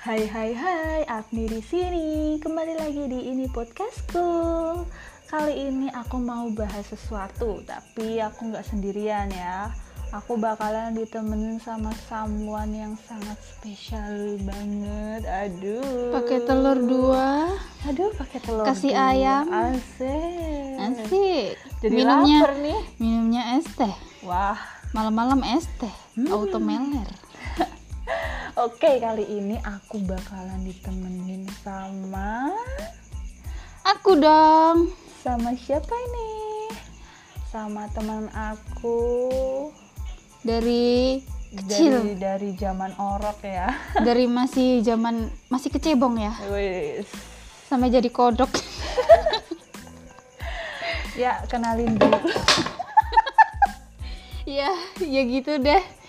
[0.00, 2.40] Hai hai hai, Agni di sini.
[2.40, 4.32] Kembali lagi di ini podcastku.
[5.28, 9.68] Kali ini aku mau bahas sesuatu, tapi aku nggak sendirian ya.
[10.16, 15.22] Aku bakalan ditemenin sama someone yang sangat spesial banget.
[15.28, 16.16] Aduh.
[16.16, 17.52] Pakai telur dua,
[17.84, 18.64] Aduh, pakai telur.
[18.64, 19.04] Kasih dua.
[19.12, 19.44] ayam.
[19.52, 20.80] Asik.
[20.80, 21.52] asik.
[21.84, 22.80] Jadi minumnya, nih.
[22.96, 23.94] minumnya es teh.
[24.24, 24.56] Wah.
[24.96, 26.32] Malam-malam es teh, Hmm.
[26.32, 27.06] auto meler.
[28.60, 32.52] Oke, kali ini aku bakalan ditemenin sama
[33.88, 34.92] Aku dong.
[35.24, 36.68] sama siapa ini?
[37.48, 39.00] Sama teman aku
[40.44, 43.72] Dari dari kecil, dari zaman orok ya.
[44.06, 47.08] dari masih zaman masih kecebong ya, Wis.
[47.64, 48.52] sampai jadi kodok.
[51.16, 52.16] Ya, kenalin dulu.
[54.48, 54.72] ya,
[55.04, 55.99] ya gitu deh.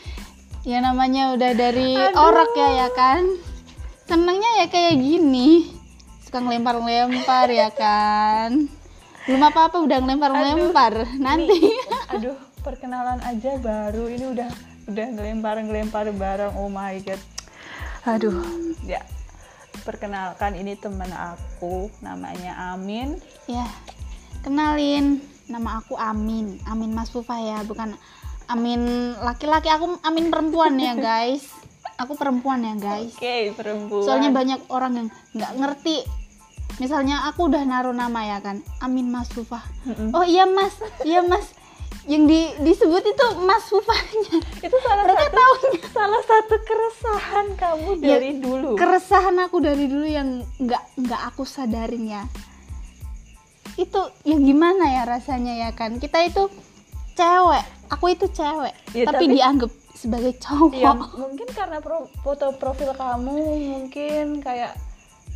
[0.61, 2.21] Ya namanya udah dari Aduh.
[2.21, 3.25] orok ya ya kan.
[4.05, 5.73] Senengnya ya kayak gini.
[6.21, 8.69] Suka ngelempar-ngelempar ya kan.
[9.25, 11.17] Belum apa-apa udah ngelempar-ngelempar.
[11.17, 11.73] Nanti.
[12.13, 14.49] Aduh, perkenalan aja baru ini udah
[14.85, 16.53] udah ngelempar-ngelempar bareng.
[16.53, 17.21] Oh my god.
[18.05, 18.45] Aduh,
[18.85, 19.01] ya.
[19.81, 23.17] Perkenalkan ini teman aku namanya Amin.
[23.49, 23.65] Ya,
[24.45, 27.97] kenalin, nama aku Amin, Amin Mas Fufa ya, bukan
[28.51, 28.81] Amin
[29.17, 31.47] laki-laki, aku Amin perempuan ya guys.
[31.95, 33.13] Aku perempuan ya guys.
[33.13, 34.03] Oke, perempuan.
[34.03, 35.97] Soalnya banyak orang yang nggak ngerti.
[36.77, 39.61] Misalnya aku udah naruh nama ya kan, Amin Mas Fufa.
[39.85, 40.11] Mm-mm.
[40.11, 41.53] Oh iya Mas, iya Mas.
[42.09, 44.41] Yang di, disebut itu Mas Fufanya.
[44.57, 45.81] itu salah Mereka satu taunya.
[45.93, 48.73] salah satu keresahan kamu Ya, dari dulu.
[48.73, 52.23] Keresahan aku dari dulu yang nggak nggak aku sadarin ya.
[53.77, 56.01] Itu ya gimana ya rasanya ya kan?
[56.01, 56.49] Kita itu
[57.13, 60.73] cewek, aku itu cewek, Ya, tapi, tapi- dianggap sebagai cowok.
[60.73, 63.37] Ya, mungkin karena pro- foto profil kamu
[63.69, 64.73] mungkin kayak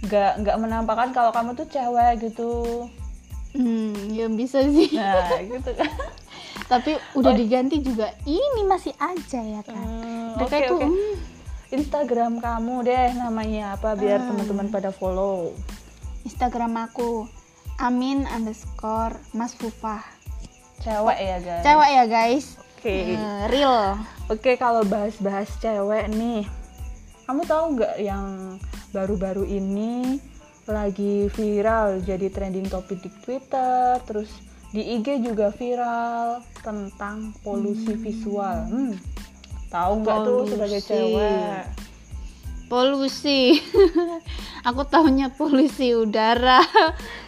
[0.02, 2.88] nggak nggak menampakkan kalau kamu tuh cewek gitu.
[3.54, 4.92] Hmm, ya bisa sih.
[4.92, 5.92] Nah, gitu kan.
[6.66, 8.10] tapi udah diganti juga.
[8.26, 9.78] Ini masih aja ya kan.
[9.78, 10.88] Hmm, oke, itu oke.
[10.88, 11.14] hmm,
[11.72, 14.34] Instagram kamu deh namanya apa biar Hmm.
[14.34, 15.54] teman-teman pada follow.
[16.24, 17.28] Instagram aku
[17.78, 20.00] Amin underscore Mas Fufa.
[20.86, 21.64] Cewek ya, guys.
[21.66, 22.46] Cewek ya guys.
[22.62, 22.98] Oke.
[23.18, 23.98] Eh, real.
[24.30, 26.46] Oke, kalau bahas-bahas cewek nih.
[27.26, 28.62] Kamu tahu nggak yang
[28.94, 30.22] baru-baru ini
[30.70, 34.30] lagi viral jadi trending topik di Twitter, terus
[34.70, 38.70] di IG juga viral tentang polusi visual.
[38.70, 38.94] Hmm.
[39.74, 41.66] Tahu nggak tuh sebagai cewek?
[42.66, 43.62] polusi
[44.68, 46.62] aku tahunya polusi udara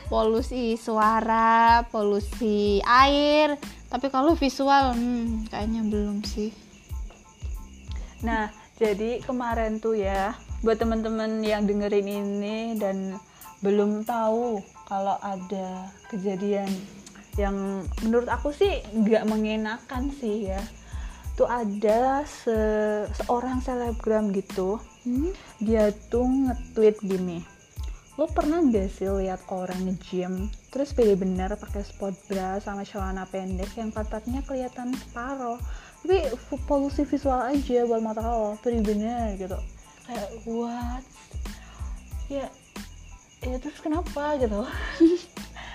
[0.07, 3.55] polusi suara polusi air
[3.87, 6.67] tapi kalau visual hmm, kayaknya belum sih
[8.25, 8.49] Nah,
[8.81, 10.33] jadi kemarin tuh ya,
[10.65, 13.13] buat teman-teman yang dengerin ini dan
[13.61, 16.69] belum tahu kalau ada kejadian
[17.37, 20.61] yang menurut aku sih nggak mengenakan sih ya.
[21.37, 25.29] Tuh ada se- seorang selebgram gitu, Hmm?
[25.61, 27.45] dia tuh nge-tweet gini.
[28.17, 33.29] Lo pernah gak sih lihat orang nge-gym terus pede bener pakai sport bra sama celana
[33.29, 35.57] pendek yang pantatnya kelihatan separoh
[36.01, 36.21] tapi
[36.69, 39.57] polusi visual aja buat mata lo pede bener gitu.
[40.09, 41.03] Kayak what?
[42.25, 42.49] Ya
[43.45, 44.65] ya terus kenapa gitu?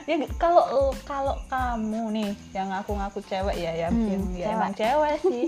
[0.02, 4.54] Ya kalau kalau kamu nih yang ngaku-ngaku cewek ya ya, Hmm, yang ya cewek.
[4.58, 5.46] emang cewek sih.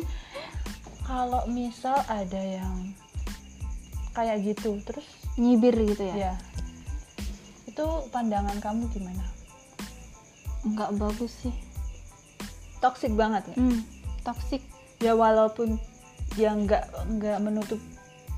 [1.03, 2.95] Kalau misal ada yang
[4.15, 5.03] kayak gitu terus
[5.35, 6.31] nyibir gitu ya?
[6.31, 6.35] Ya
[7.75, 9.27] itu pandangan kamu gimana?
[10.63, 11.55] Nggak bagus sih.
[12.79, 13.59] Toxic banget nggak?
[13.59, 13.81] hmm,
[14.23, 14.63] toxic.
[15.03, 15.83] Ya walaupun
[16.39, 16.87] ya nggak
[17.19, 17.83] nggak menutup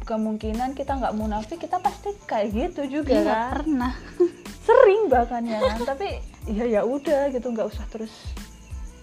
[0.03, 3.51] kemungkinan kita nggak munafik kita pasti kayak gitu juga Iya, kan?
[3.61, 3.93] pernah.
[4.67, 5.85] Sering bahkan ya kan?
[5.85, 6.09] Tapi
[6.49, 8.11] ya ya udah gitu nggak usah terus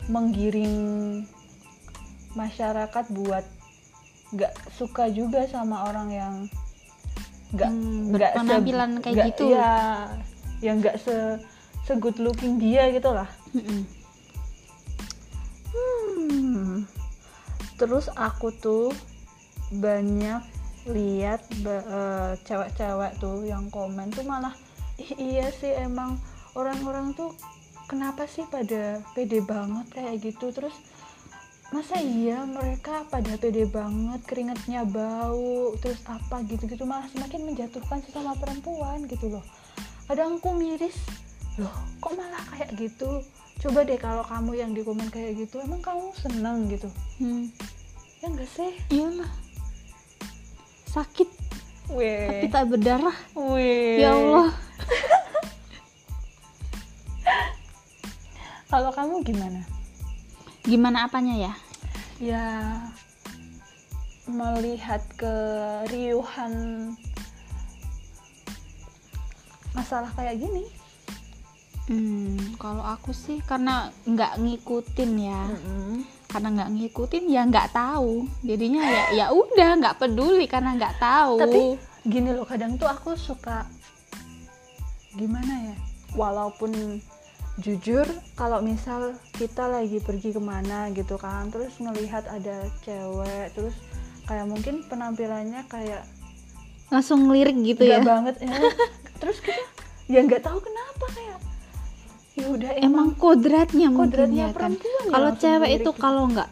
[0.10, 0.74] menggiring
[2.34, 3.46] masyarakat buat
[4.34, 6.36] nggak suka juga sama orang yang
[7.54, 9.46] nggak Hmm, nggak berpenampilan kayak nggak- gitu.
[9.52, 9.72] ya
[10.60, 11.16] yang nggak se
[11.82, 13.30] se good looking dia gitu lah.
[15.72, 16.86] Hmm.
[17.76, 18.90] Terus aku tuh
[19.72, 20.42] banyak
[20.86, 24.54] lihat eh, cewek-cewek tuh yang komen tuh malah
[24.96, 26.20] "Ih, iya sih emang
[26.54, 27.34] orang-orang tuh
[27.86, 28.82] kenapa sih pada
[29.14, 30.76] pede banget kayak gitu terus
[31.74, 38.38] masa iya mereka pada pede banget keringetnya bau terus apa gitu-gitu malah semakin menjatuhkan sesama
[38.38, 39.42] perempuan gitu loh
[40.06, 40.94] kadang aku miris
[41.58, 43.26] loh kok malah kayak gitu
[43.58, 47.50] coba deh kalau kamu yang di komen kayak gitu emang kamu seneng gitu Hmm.
[48.22, 49.32] ya enggak sih iyalah
[50.94, 51.30] sakit
[51.90, 52.50] tapi Weh.
[52.54, 53.98] tak berdarah Weh.
[53.98, 54.50] ya Allah
[58.74, 59.62] Kalau kamu gimana?
[60.64, 61.54] Gimana apanya ya?
[62.24, 62.46] Ya
[64.24, 66.54] melihat keriuhan
[69.76, 70.64] masalah kayak gini.
[71.92, 75.42] hmm, kalau aku sih karena nggak ngikutin ya.
[76.32, 78.24] Karena nggak ngikutin ya nggak tahu.
[78.40, 81.44] Jadinya ya ya udah nggak peduli karena nggak tahu.
[81.44, 81.64] Tapi
[82.08, 83.68] gini loh, kadang tuh aku suka
[85.20, 85.76] gimana ya?
[86.16, 87.04] Walaupun
[87.62, 93.78] jujur kalau misal kita lagi pergi ke mana gitu kan terus ngelihat ada cewek terus
[94.26, 96.02] kayak mungkin penampilannya kayak
[96.90, 98.02] langsung ngelirik gitu ya?
[98.02, 98.50] banget ya.
[99.22, 99.62] terus kita
[100.10, 101.38] ya nggak tahu kenapa kayak
[102.34, 104.74] ya udah emang, emang kodratnya kodratnya ya kan?
[104.74, 106.02] ya kalau cewek itu gitu.
[106.02, 106.50] kalau nggak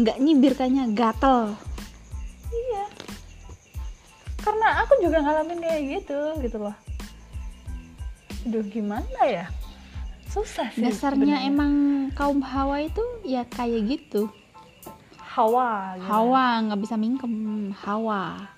[0.00, 1.52] nggak nyibir kayaknya gatel.
[2.48, 2.84] Iya.
[4.40, 6.76] Karena aku juga ngalamin kayak gitu gitu loh.
[8.48, 9.44] Duh gimana ya
[10.30, 11.50] susah sih dasarnya sebenarnya.
[11.50, 11.72] emang
[12.14, 14.30] kaum hawa itu ya kayak gitu
[15.18, 16.06] hawa gitu.
[16.06, 17.34] hawa nggak bisa mingkem
[17.74, 18.50] hawa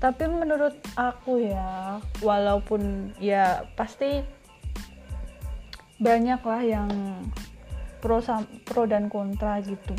[0.00, 4.24] tapi menurut aku ya walaupun ya pasti
[6.00, 6.88] banyak lah yang
[8.00, 8.24] pro
[8.64, 9.92] pro dan kontra gitu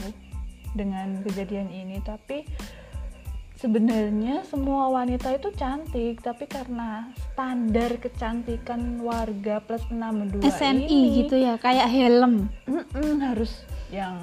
[0.74, 2.50] dengan kejadian ini tapi
[3.62, 11.36] sebenarnya semua wanita itu cantik tapi karena standar kecantikan warga plus 62 SNI ini gitu
[11.38, 12.50] ya kayak helm.
[12.66, 13.62] Mm-mm, harus
[13.94, 14.18] yang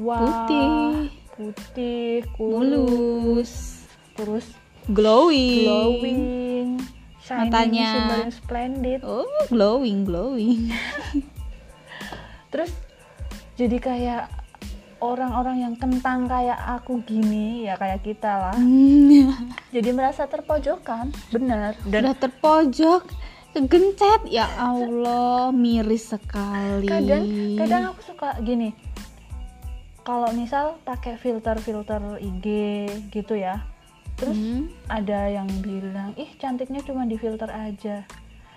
[0.00, 1.12] wah, Putih.
[1.36, 3.84] putih mulus.
[4.16, 4.46] terus
[4.88, 5.68] glowing.
[5.68, 6.62] glowing
[7.20, 7.92] shining Matanya.
[8.32, 9.00] splendid.
[9.04, 10.72] Oh glowing glowing.
[12.52, 12.70] Terus
[13.58, 14.22] jadi kayak
[15.12, 18.56] orang-orang yang kentang kayak aku gini ya kayak kita lah.
[19.74, 21.12] Jadi merasa terpojokan.
[21.28, 21.76] Benar.
[21.84, 23.02] Dan udah terpojok
[23.52, 24.26] kegencet.
[24.32, 26.88] Ya Allah miris sekali.
[26.88, 27.22] Kadang
[27.60, 28.72] kadang aku suka gini.
[30.04, 32.46] Kalau misal pakai filter filter IG
[33.12, 33.64] gitu ya.
[34.14, 34.70] Terus Hmm.
[34.86, 38.04] ada yang bilang ih cantiknya cuma di filter aja.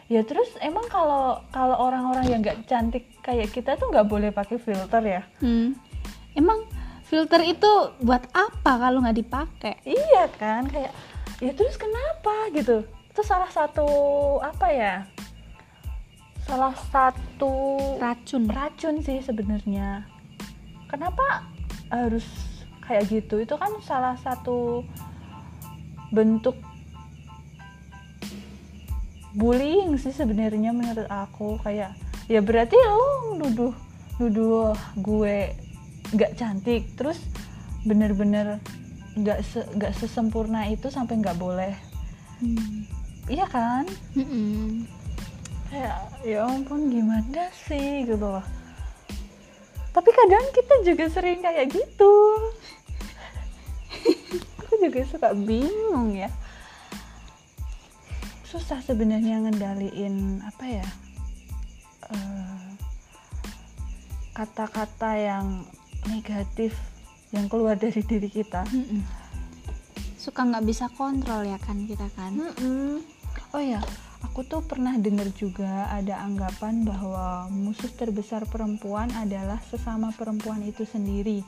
[0.07, 4.55] Ya terus emang kalau kalau orang-orang yang nggak cantik kayak kita tuh nggak boleh pakai
[4.55, 5.21] filter ya?
[5.44, 5.75] Hmm.
[6.38, 6.69] Emang
[7.10, 9.74] filter itu buat apa kalau nggak dipakai?
[9.81, 10.94] iya kan kayak
[11.42, 12.54] ya terus kenapa?
[12.54, 12.86] gitu.
[13.10, 13.89] Itu salah satu
[14.45, 14.95] apa ya
[16.48, 18.48] salah satu Racun.
[18.48, 20.07] racun sih sebenarnya.
[20.88, 21.44] Kenapa
[21.92, 22.24] harus
[22.88, 23.44] kayak gitu?
[23.44, 24.88] Itu kan salah satu
[26.16, 26.56] bentuk
[29.36, 31.60] bullying sih sebenarnya menurut aku.
[31.66, 32.00] Kayak
[32.31, 33.75] ya berarti lo nuduh
[34.24, 34.72] nuduh
[35.04, 35.67] gue
[36.15, 37.19] nggak cantik terus
[37.83, 38.59] bener-bener
[39.18, 41.74] nggak se- nggak sesempurna itu sampai nggak boleh.
[42.38, 42.86] Hmm.
[43.27, 43.83] iya kan?
[44.13, 44.86] Mm-mm.
[45.68, 48.45] kayak ya ampun gimana sih gitu loh.
[49.92, 52.13] Tapi kadang kita juga sering kayak gitu.
[54.63, 56.30] Aku juga suka bingung ya.
[58.48, 60.88] Susah sebenarnya ngendaliin apa ya
[62.13, 62.68] eh,
[64.31, 65.65] kata-kata yang
[66.07, 66.73] negatif
[67.30, 69.04] yang keluar dari diri kita Mm-mm.
[70.18, 72.35] Suka nggak bisa kontrol ya kan kita kan?
[72.35, 72.99] Mm-mm.
[73.56, 73.80] Oh ya,
[74.28, 80.83] aku tuh pernah dengar juga ada anggapan bahwa musuh terbesar perempuan adalah sesama perempuan itu
[80.83, 81.47] sendiri.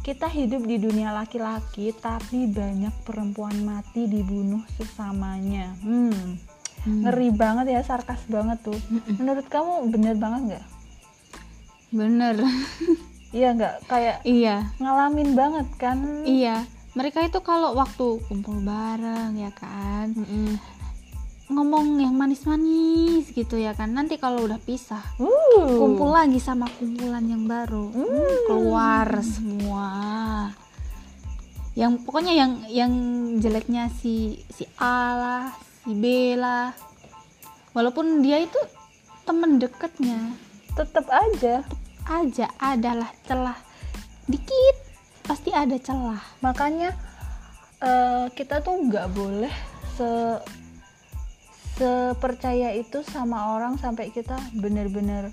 [0.00, 5.76] Kita hidup di dunia laki-laki, tapi banyak perempuan mati dibunuh sesamanya.
[5.84, 6.40] Hmm,
[6.86, 7.02] Hmm.
[7.02, 8.78] ngeri banget ya, sarkas banget tuh.
[8.78, 9.18] Mm-mm.
[9.18, 10.64] Menurut kamu bener banget nggak?
[11.90, 12.36] Bener.
[13.34, 13.74] Iya nggak?
[13.90, 15.98] Kayak iya, ngalamin banget kan?
[16.26, 16.66] iya.
[16.96, 20.56] Mereka itu kalau waktu kumpul bareng ya kan, Mm-mm.
[21.52, 23.92] ngomong yang manis-manis gitu ya kan.
[23.92, 25.76] Nanti kalau udah pisah, Uh.
[25.76, 28.08] kumpul lagi sama kumpulan yang baru Hmm.
[28.08, 29.88] Hmm, keluar semua
[31.76, 32.92] yang pokoknya yang yang
[33.36, 35.44] jeleknya si si A lah
[35.84, 36.72] si B lah
[37.76, 38.56] walaupun dia itu
[39.28, 40.32] temen deketnya
[40.76, 41.64] Tetep aja.
[42.08, 43.58] Aja adalah celah.
[44.26, 44.76] Dikit
[45.26, 46.22] pasti ada celah.
[46.42, 46.94] Makanya
[47.82, 49.52] eh, kita tuh nggak boleh
[49.96, 50.08] se
[51.76, 55.28] sepercaya itu sama orang sampai kita bener-bener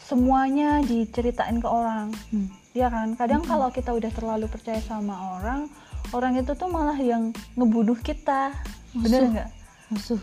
[0.00, 2.10] semuanya diceritain ke orang.
[2.32, 2.48] Hmm.
[2.72, 3.12] ya kan?
[3.18, 5.68] Kadang kalau kita udah terlalu percaya sama orang
[6.16, 8.56] orang itu tuh malah yang ngebunuh kita.
[8.96, 9.30] Bener Musuh.
[9.30, 9.48] nggak?
[9.92, 10.22] Musuh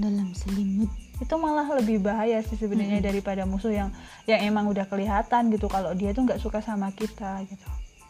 [0.00, 3.94] dalam selimut itu malah lebih bahaya sih sebenarnya daripada musuh yang
[4.26, 7.68] yang emang udah kelihatan gitu kalau dia tuh nggak suka sama kita gitu.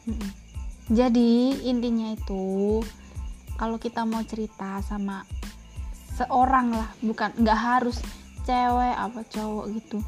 [0.09, 0.31] Mm-mm.
[0.91, 2.81] Jadi intinya itu
[3.61, 5.23] kalau kita mau cerita sama
[6.17, 8.01] seorang lah bukan nggak harus
[8.43, 10.01] cewek apa cowok gitu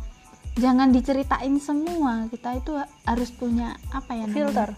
[0.59, 2.31] jangan diceritain semua.
[2.31, 2.73] Kita itu
[3.07, 4.35] harus punya apa ya namanya?
[4.35, 4.69] filter.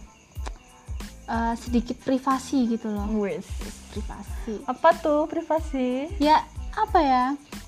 [1.26, 3.06] Eh, sedikit privasi gitu loh.
[3.18, 3.46] Wis
[3.92, 4.62] privasi.
[4.64, 6.10] Apa tuh privasi?
[6.22, 6.44] Ya
[6.76, 7.24] apa ya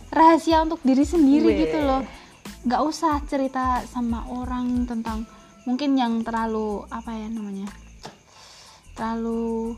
[0.09, 1.59] rahasia untuk diri sendiri Weh.
[1.67, 2.03] gitu loh.
[2.65, 5.29] Nggak usah cerita sama orang tentang
[5.69, 7.69] mungkin yang terlalu apa ya namanya
[8.97, 9.77] terlalu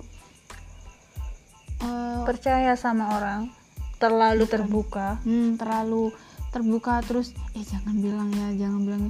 [1.82, 3.52] eh, percaya sama orang
[4.00, 5.20] terlalu terbuka.
[5.26, 6.14] Hmm, terlalu
[6.50, 9.04] terbuka terus eh jangan bilang ya jangan bilang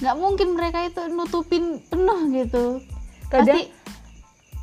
[0.00, 2.80] nggak mungkin mereka itu nutupin penuh gitu.
[3.28, 3.60] Kadang pasti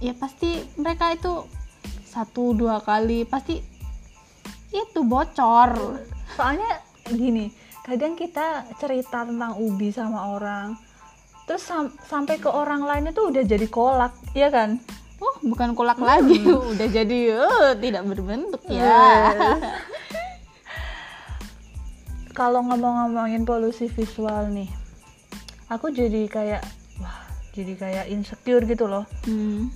[0.01, 1.45] ya pasti mereka itu
[2.09, 3.61] satu dua kali pasti
[4.73, 6.01] itu bocor.
[6.37, 7.49] Soalnya gini
[7.81, 10.77] kadang kita cerita tentang ubi sama orang
[11.49, 14.77] terus sam- sampai ke orang lain itu udah jadi kolak iya kan?
[15.17, 16.39] Oh bukan kolak lagi.
[16.71, 18.79] Udah jadi eh, tidak berbentuk ya.
[18.79, 19.59] Yes.
[22.39, 24.71] kalau ngomong-ngomongin polusi visual nih
[25.67, 26.63] aku jadi kayak
[27.03, 29.03] wah jadi kayak insecure gitu loh.
[29.27, 29.67] Hmm.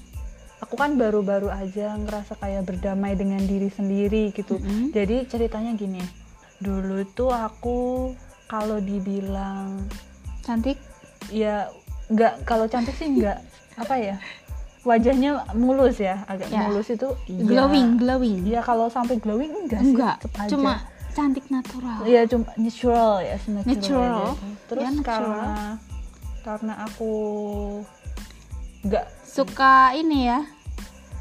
[0.63, 4.95] Aku kan baru-baru aja ngerasa kayak berdamai dengan diri sendiri gitu Mm-mm.
[4.95, 5.99] jadi ceritanya gini
[6.63, 8.11] dulu tuh aku
[8.47, 9.83] kalau dibilang
[10.41, 10.79] cantik
[11.27, 11.67] ya
[12.07, 13.43] nggak kalau cantik sih nggak
[13.83, 14.15] apa ya
[14.83, 16.67] wajahnya mulus ya agak Ya.
[16.67, 17.43] mulus itu iya.
[17.43, 20.47] glowing glowing ya kalau sampai glowing enggak sih enggak aja.
[20.51, 20.73] cuma
[21.15, 24.19] cantik natural ya cuma natural ya natural, Natural.
[24.23, 24.31] aja.
[24.67, 25.07] terus Ya, natural.
[25.07, 25.55] karena
[26.43, 27.11] karena aku
[28.83, 30.39] nggak suka ini ya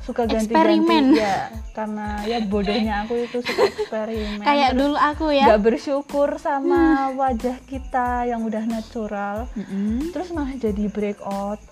[0.03, 1.05] suka ganti-ganti Eksperimen.
[1.15, 4.43] ya karena ya bodohnya aku itu suka eksperimen.
[4.43, 5.45] Kayak Terus dulu aku ya.
[5.47, 6.83] nggak bersyukur sama
[7.15, 9.47] wajah kita yang udah natural.
[9.55, 10.11] Mm-mm.
[10.11, 11.63] terus malah jadi breakout.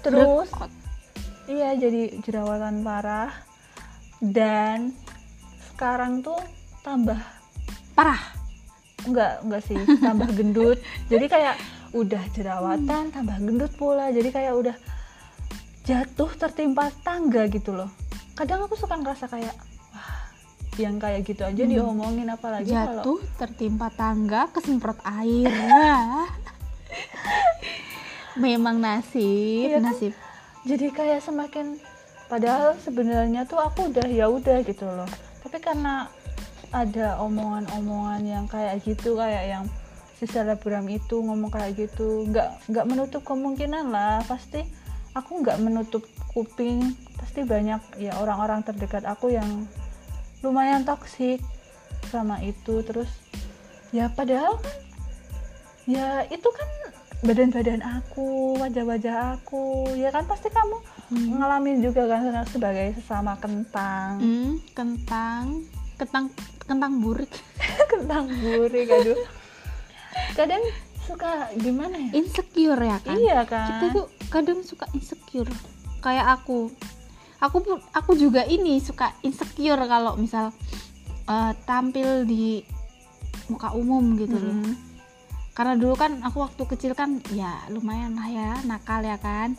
[0.00, 0.70] Terus Breakout.
[1.46, 3.34] iya jadi jerawatan parah.
[4.16, 4.94] Dan
[5.68, 6.38] sekarang tuh
[6.80, 7.18] tambah
[7.92, 8.22] parah?
[9.02, 9.76] Enggak enggak sih.
[10.04, 10.78] Tambah gendut.
[11.06, 11.58] Jadi kayak
[11.90, 14.08] udah jerawatan tambah gendut pula.
[14.08, 14.76] Jadi kayak udah
[15.86, 17.88] jatuh tertimpa tangga gitu loh.
[18.34, 19.54] Kadang aku suka ngerasa kayak
[19.94, 20.12] wah
[20.76, 25.48] yang kayak gitu aja diomongin apalagi kalau jatuh tertimpa tangga kesemprot air.
[25.48, 26.26] Wah.
[28.36, 29.94] memang nasib Iya kan?
[29.94, 30.12] nasib.
[30.66, 31.78] Jadi kayak semakin
[32.26, 35.08] padahal sebenarnya tuh aku udah ya udah gitu loh.
[35.40, 36.10] Tapi karena
[36.74, 39.64] ada omongan-omongan yang kayak gitu kayak yang
[40.18, 44.64] si selebgram itu ngomong kayak gitu nggak nggak menutup kemungkinan lah pasti
[45.16, 46.04] aku nggak menutup
[46.36, 46.92] kuping.
[47.16, 49.64] Pasti banyak ya orang-orang terdekat aku yang
[50.44, 51.40] lumayan toksik
[52.12, 52.84] sama itu.
[52.84, 53.08] Terus
[53.90, 54.76] ya padahal kan
[55.88, 56.68] ya itu kan
[57.24, 61.38] badan-badan aku wajah-wajah aku ya kan pasti kamu Hmm.
[61.38, 64.18] ngalamin juga kan sebagai sesama kentang.
[64.18, 65.62] Hmm, kentang
[65.94, 66.34] kentang
[66.66, 67.30] kentang burik.
[67.94, 69.14] Kentang burik aduh.
[70.34, 70.60] Kadang
[71.06, 72.10] suka gimana ya?
[72.18, 73.16] Insecure ya kan?
[73.16, 75.50] Iya kita kan tuh kadang suka insecure.
[76.02, 76.68] Kayak aku.
[77.38, 80.50] Aku pun aku juga ini suka insecure kalau misal
[81.30, 82.60] eh, tampil di
[83.46, 84.56] muka umum gitu loh.
[84.66, 84.74] Mm.
[85.56, 89.56] karena dulu kan aku waktu kecil kan ya lumayan lah ya nakal ya kan?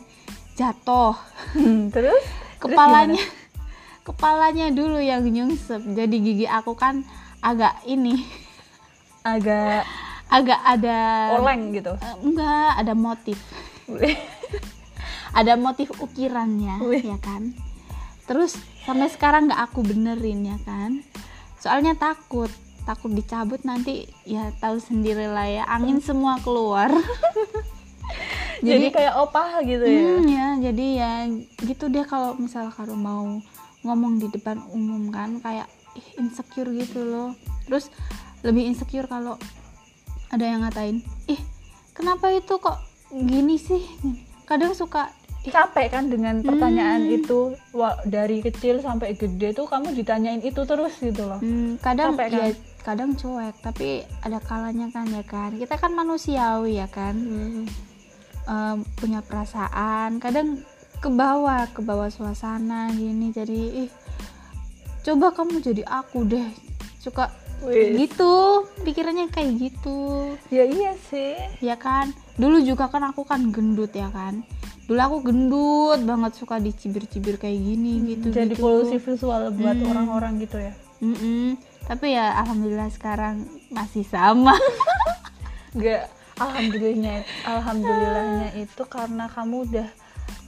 [0.54, 1.18] Jatuh.
[1.58, 2.22] Hmm, terus?
[2.62, 3.18] Kepalanya
[4.06, 5.82] kepalanya dulu yang nyungsep.
[5.82, 7.02] Jadi gigi aku kan
[7.42, 8.22] agak ini.
[9.26, 9.90] Agak
[10.28, 10.98] agak ada
[11.40, 11.96] oleng gitu?
[11.98, 13.38] Eh, enggak ada motif.
[15.28, 17.04] Ada motif ukirannya Wih.
[17.04, 17.52] ya kan?
[18.24, 18.56] Terus
[18.88, 21.04] sampai sekarang nggak aku benerin ya kan?
[21.60, 22.48] Soalnya takut
[22.88, 26.88] takut dicabut nanti ya tahu sendiri lah ya angin semua keluar.
[28.58, 30.02] Jadi, kayak opah gitu ya?
[30.18, 31.12] Hmm, ya jadi ya
[31.62, 33.38] gitu deh kalau misal kalau mau
[33.86, 35.70] ngomong di depan umum kan kayak
[36.18, 37.38] insecure gitu loh.
[37.70, 37.86] Terus
[38.42, 39.38] lebih insecure kalau
[40.28, 41.40] ada yang ngatain ih
[41.92, 43.80] kenapa itu kok gini sih?
[44.44, 45.08] Kadang suka
[45.44, 47.16] capek kan dengan pertanyaan Hmm.
[47.16, 47.40] itu
[47.72, 51.40] Wah, dari kecil sampai gede tuh kamu ditanyain itu terus gitu loh.
[51.40, 52.36] Hmm, kadang Capek kan?
[52.36, 52.46] ya
[52.78, 53.88] kadang cuek tapi
[54.20, 55.56] ada kalanya kan ya kan?
[55.56, 57.16] Kita kan manusiawi ya kan?
[58.44, 60.60] Em, punya perasaan kadang
[60.98, 63.90] ke bawah ke bawah suasana gini jadi ih
[65.00, 66.48] coba kamu jadi aku deh.
[66.98, 67.98] Suka Wih.
[67.98, 68.34] gitu
[68.80, 74.06] pikirannya kayak gitu ya iya sih ya kan dulu juga kan aku kan gendut ya
[74.08, 74.46] kan
[74.84, 78.62] dulu aku gendut banget suka dicibir-cibir kayak gini gitu jadi gitu.
[78.62, 79.90] polusi visual buat Hmm.
[79.90, 81.58] orang-orang gitu ya Mm-mm.
[81.84, 84.54] tapi ya alhamdulillah sekarang masih sama
[85.68, 89.88] Enggak, alhamdulillahnya alhamdulillahnya itu karena kamu udah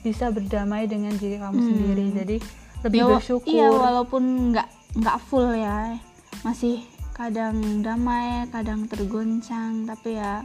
[0.00, 1.69] bisa berdamai dengan diri kamu Hmm.
[1.69, 2.05] sendiri.
[2.14, 2.37] Jadi
[2.81, 6.00] lebih Ya, bersyukur iya walaupun nggak nggak full ya
[6.40, 6.81] masih
[7.21, 10.41] kadang damai kadang tergoncang tapi ya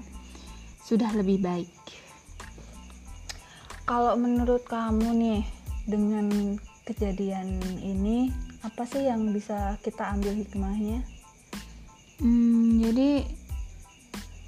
[0.83, 1.71] sudah lebih baik
[3.87, 5.41] kalau menurut kamu nih
[5.87, 8.27] dengan kejadian ini
[8.59, 10.99] apa sih yang bisa kita ambil hikmahnya
[12.15, 13.27] Hmm, jadi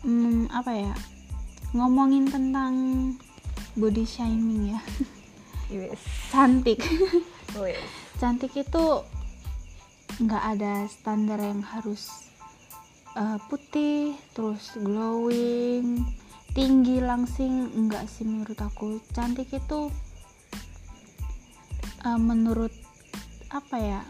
[0.04, 0.96] hmm, apa ya
[1.76, 2.76] ngomongin tentang
[3.76, 4.80] body shaming ya
[5.68, 6.00] Yes.
[6.32, 6.80] cantik
[7.60, 7.76] Wes.
[8.24, 8.84] cantik itu
[10.18, 12.10] nggak ada standar yang harus
[13.14, 16.02] eh, putih terus glowing
[16.58, 19.94] tinggi langsing enggak sih menurut aku cantik itu
[22.02, 22.74] eh, menurut
[23.54, 24.02] apa ya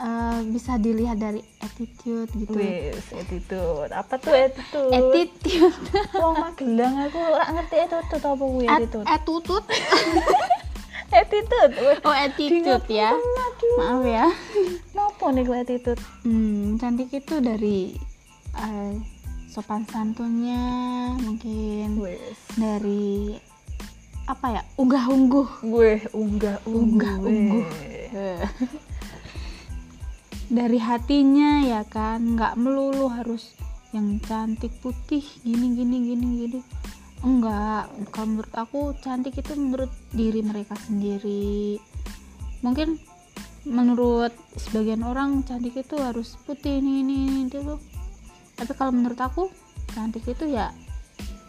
[0.00, 3.92] eh, bisa dilihat dari attitude gitu Wes, attitude.
[3.92, 4.88] Apa tuh attitude?
[4.88, 5.76] attitude
[6.16, 9.04] Wong Magelang aku ora ngerti attitude apa kuwi At- attitude.
[9.04, 9.66] attitude
[11.14, 11.72] Attitude.
[12.02, 13.14] Oh attitude ya
[13.78, 14.26] maaf ya
[14.92, 16.02] Napa nih kuwi attitude?
[16.26, 17.94] Hmm, cantik itu dari
[18.54, 18.92] eh,
[19.48, 20.58] sopan santunnya
[21.22, 22.38] mungkin Wes.
[22.58, 23.38] dari
[24.26, 27.64] apa ya unggah ungguh Gue unggah unggah Unggah-ungguh.
[30.58, 33.54] dari hatinya ya kan nggak melulu harus
[33.94, 36.60] yang cantik putih gini gini gini gini
[37.74, 41.74] enggak kalau menurut aku cantik itu menurut diri mereka sendiri
[42.62, 43.02] mungkin
[43.66, 47.18] menurut sebagian orang cantik itu harus putih ini ini,
[47.50, 47.58] itu
[48.54, 49.50] tapi kalau menurut aku
[49.90, 50.70] cantik itu ya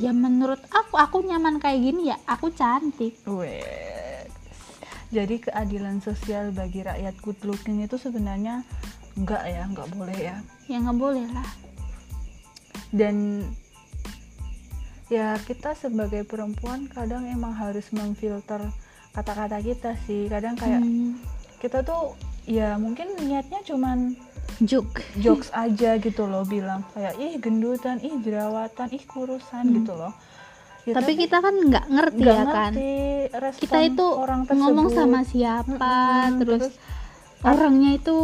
[0.02, 4.34] ya menurut aku aku nyaman kayak gini ya aku cantik Wes.
[5.14, 8.66] Jadi keadilan sosial bagi rakyat good looking itu sebenarnya
[9.16, 10.36] enggak ya, enggak boleh ya.
[10.66, 11.50] ya nggak boleh lah
[12.90, 13.46] Dan
[15.08, 18.62] ya kita sebagai perempuan kadang emang harus memfilter
[19.12, 20.26] kata-kata kita sih.
[20.26, 21.20] Kadang kayak Hmm,
[21.58, 22.14] kita tuh
[22.46, 24.14] ya mungkin niatnya cuman
[24.62, 24.86] juk
[25.18, 29.76] jokes aja gitu loh bilang kayak ih gendutan, ih jerawatan, ih kurusan Hmm.
[29.80, 30.14] gitu loh.
[30.86, 32.94] Ya, tapi kita kan nggak ngerti nggak ya kan ngerti
[33.34, 34.60] respon kita itu orang tersebut.
[34.62, 35.90] ngomong sama siapa
[36.30, 36.78] Mm-mm, terus,
[37.42, 38.18] orangnya itu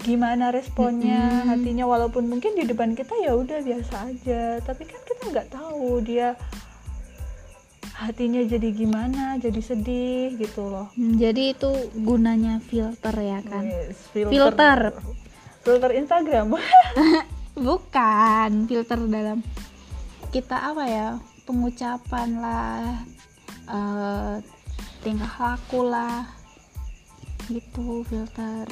[0.00, 1.48] gimana responnya Mm-mm.
[1.54, 4.98] hatinya walaupun mungkin di depan kita ya udah biasa aja tapi kan
[5.30, 6.34] nggak tahu dia
[8.02, 10.90] hatinya jadi gimana jadi sedih gitu loh.
[10.98, 11.70] Hmm, jadi itu
[12.02, 13.62] gunanya filter ya kan?
[13.62, 14.90] Yes, Filter.
[15.62, 16.58] filter Instagram.
[17.68, 19.38] Bukan filter dalam
[20.34, 21.08] kita apa ya?
[21.46, 23.06] Pengucapan lah
[23.70, 24.34] eh,
[25.06, 26.26] tingkah laku lah
[27.46, 28.66] gitu filter.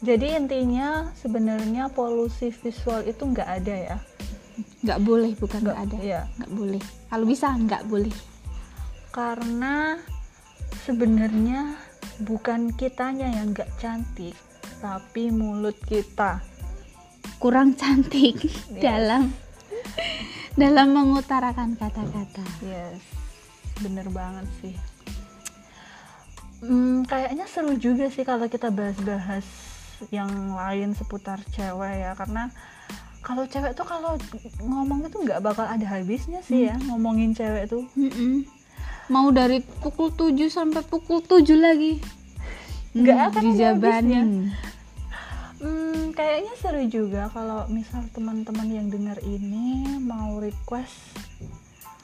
[0.00, 3.98] Jadi intinya sebenarnya polusi visual itu nggak ada ya
[4.80, 6.20] nggak boleh bukan nggak ada Iya.
[6.38, 8.16] nggak boleh kalau bisa nggak boleh
[9.10, 9.98] karena
[10.84, 11.74] sebenarnya
[12.22, 14.36] bukan kitanya yang nggak cantik
[14.80, 16.40] tapi mulut kita
[17.36, 18.36] kurang cantik
[18.70, 18.80] Yes.
[18.80, 19.22] dalam
[20.54, 23.00] dalam mengutarakan kata-kata Yes,
[23.80, 24.76] bener banget sih.
[26.60, 29.48] Hmm, kayaknya seru juga sih kalau kita bahas-bahas
[30.12, 32.52] yang lain seputar cewek ya, karena
[33.30, 34.18] kalau cewek tuh kalau
[34.58, 37.86] ngomong itu nggak bakal ada habisnya sih ya ngomongin cewek tuh.
[37.94, 38.42] Mm-mm.
[39.06, 42.02] mau dari pukul 7 sampai pukul 7 lagi.
[42.90, 44.28] Nggak Hmm, akan ada dijabanin.
[45.62, 51.14] Hmm, kayaknya seru juga kalau misal teman-teman yang dengar ini mau request.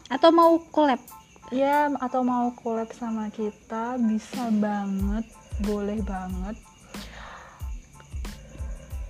[0.07, 1.03] Atau mau collab.
[1.51, 5.27] Ya atau mau collab sama kita bisa banget
[5.67, 6.55] boleh banget.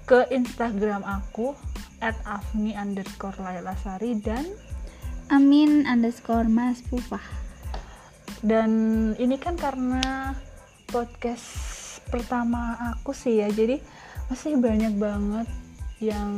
[0.09, 1.52] Ke Instagram aku
[2.00, 4.44] at afni underscore lailasari dan
[5.32, 7.22] amin underscore mas pupah
[8.44, 8.70] dan
[9.16, 10.37] ini kan karena
[10.87, 11.46] podcast
[12.06, 13.80] pertama aku sih ya jadi
[14.30, 15.48] masih banyak banget
[15.96, 16.30] yang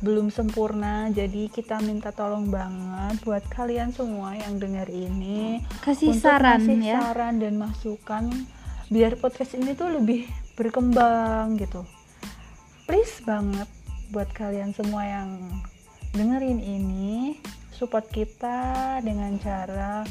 [0.00, 6.24] belum sempurna jadi kita minta tolong banget buat kalian semua yang dengar ini kasih untuk
[6.24, 6.98] saran ngasih ya.
[7.04, 8.24] saran dan masukan
[8.88, 11.84] biar podcast ini tuh lebih berkembang gitu.
[12.88, 13.68] Please banget
[14.14, 15.50] buat kalian semua yang
[16.12, 17.34] dengerin ini
[17.68, 18.62] support kita
[19.02, 20.06] dengan cara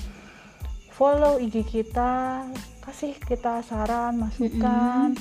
[0.91, 2.43] follow IG kita
[2.83, 5.15] kasih kita saran masukan.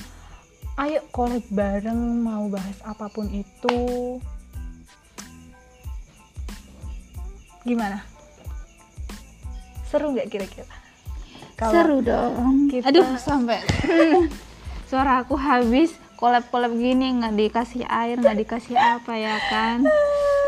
[0.75, 4.19] Ayo collab bareng mau bahas apa pun itu.
[7.63, 8.03] Gimana?
[9.87, 10.67] Seru nggak kira-kira?
[11.55, 12.67] Seru dong.
[12.67, 13.63] kita- aduh sampai
[14.91, 19.83] suara aku habis kolab gini nggak dikasih air nggak dikasih apa ya kan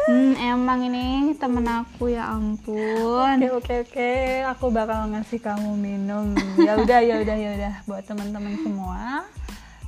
[0.08, 4.12] hmm, emang ini temen aku ya ampun Oke oke oke,
[4.48, 6.32] aku bakal ngasih kamu minum.
[6.56, 9.28] Ya udah ya udah ya udah buat teman-teman semua.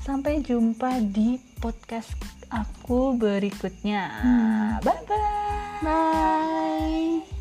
[0.04, 2.12] Sampai jumpa di podcast
[2.52, 4.12] aku berikutnya.
[4.84, 5.80] Bye bye.
[5.86, 7.37] bye